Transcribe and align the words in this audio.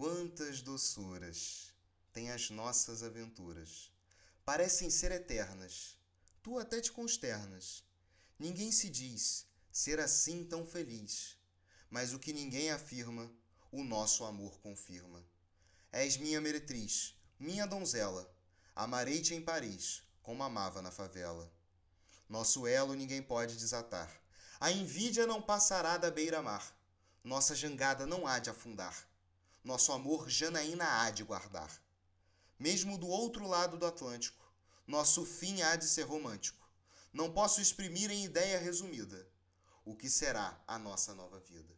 Quantas 0.00 0.62
doçuras 0.62 1.74
têm 2.10 2.30
as 2.30 2.48
nossas 2.48 3.02
aventuras! 3.02 3.92
Parecem 4.46 4.88
ser 4.88 5.12
eternas, 5.12 5.98
tu 6.42 6.58
até 6.58 6.80
te 6.80 6.90
consternas. 6.90 7.84
Ninguém 8.38 8.72
se 8.72 8.88
diz 8.88 9.46
ser 9.70 10.00
assim 10.00 10.42
tão 10.42 10.64
feliz, 10.64 11.36
mas 11.90 12.14
o 12.14 12.18
que 12.18 12.32
ninguém 12.32 12.70
afirma, 12.70 13.30
o 13.70 13.84
nosso 13.84 14.24
amor 14.24 14.58
confirma. 14.60 15.22
És 15.92 16.16
minha 16.16 16.40
meretriz, 16.40 17.14
minha 17.38 17.66
donzela, 17.66 18.26
amarei-te 18.74 19.34
em 19.34 19.42
Paris, 19.42 20.02
como 20.22 20.42
amava 20.42 20.80
na 20.80 20.90
favela. 20.90 21.52
Nosso 22.26 22.66
elo 22.66 22.94
ninguém 22.94 23.22
pode 23.22 23.54
desatar, 23.58 24.10
a 24.58 24.72
envidia 24.72 25.26
não 25.26 25.42
passará 25.42 25.98
da 25.98 26.10
beira-mar, 26.10 26.74
nossa 27.22 27.54
jangada 27.54 28.06
não 28.06 28.26
há 28.26 28.38
de 28.38 28.48
afundar 28.48 29.09
nosso 29.62 29.92
amor 29.92 30.28
Janaína 30.28 31.02
há 31.02 31.10
de 31.10 31.22
guardar. 31.22 31.70
Mesmo 32.58 32.98
do 32.98 33.08
outro 33.08 33.46
lado 33.46 33.76
do 33.76 33.86
Atlântico, 33.86 34.44
nosso 34.86 35.24
fim 35.24 35.62
há 35.62 35.76
de 35.76 35.86
ser 35.86 36.02
romântico. 36.02 36.68
Não 37.12 37.32
posso 37.32 37.60
exprimir 37.60 38.10
em 38.10 38.24
ideia 38.24 38.58
resumida 38.58 39.28
o 39.84 39.94
que 39.94 40.08
será 40.08 40.58
a 40.66 40.78
nossa 40.78 41.14
nova 41.14 41.40
vida. 41.40 41.74